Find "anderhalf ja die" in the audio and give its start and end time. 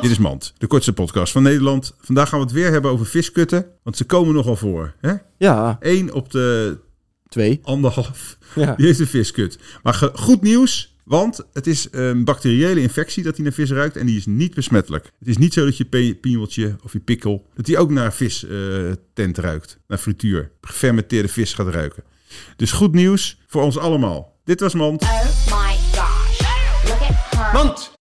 7.62-8.86